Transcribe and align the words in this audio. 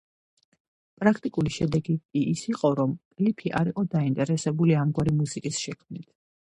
პრაქტიკული 1.03 1.53
შედეგი 1.57 1.97
კი 1.99 2.23
ის 2.31 2.43
იყო, 2.55 2.73
რომ 2.81 2.97
კლიფი 3.19 3.55
არ 3.63 3.73
იყო 3.75 3.85
დაინტერესებული 3.95 4.77
ამგვარი 4.87 5.19
მუსიკის 5.23 5.67
შექმნით. 5.67 6.13